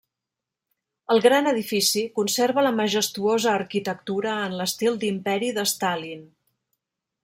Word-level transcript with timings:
El 1.15 1.21
gran 1.25 1.49
edifici 1.51 2.03
conserva 2.17 2.65
la 2.69 2.73
majestuosa 2.79 3.55
arquitectura 3.61 4.35
en 4.49 4.59
l'estil 4.63 5.01
d'imperi 5.05 5.57
de 5.61 5.71
Stalin. 5.75 6.31